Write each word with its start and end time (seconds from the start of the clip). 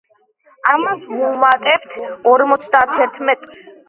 ამას 0.69 1.03
ვუმატებთ 1.09 1.93
ორმოცდათერთმეტს. 2.31 3.61